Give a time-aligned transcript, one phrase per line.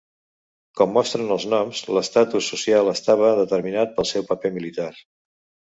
[0.79, 4.93] Com mostren els noms, l'estatus social estava determinat pel seu paper militar.